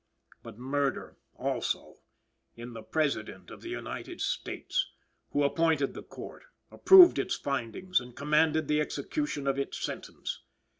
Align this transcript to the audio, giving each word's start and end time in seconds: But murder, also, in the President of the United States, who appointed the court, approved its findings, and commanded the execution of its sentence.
But 0.41 0.57
murder, 0.57 1.19
also, 1.37 1.97
in 2.55 2.73
the 2.73 2.81
President 2.81 3.51
of 3.51 3.61
the 3.61 3.69
United 3.69 4.19
States, 4.19 4.87
who 5.29 5.43
appointed 5.43 5.93
the 5.93 6.01
court, 6.01 6.41
approved 6.71 7.19
its 7.19 7.35
findings, 7.35 7.99
and 7.99 8.15
commanded 8.15 8.67
the 8.67 8.81
execution 8.81 9.45
of 9.45 9.59
its 9.59 9.79
sentence. 9.79 10.41